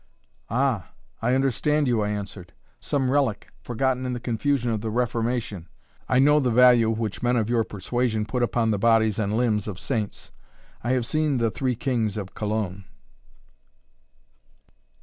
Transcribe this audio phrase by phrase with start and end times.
[0.49, 0.93] "Ah!
[1.21, 5.67] I understand you," I answered; "some relic, forgotten in the confusion of the Reformation.
[6.09, 9.67] I know the value which men of your persuasion put upon the bodies and limbs
[9.67, 10.31] of saints.
[10.83, 12.85] I have seen the Three Kings of Cologne."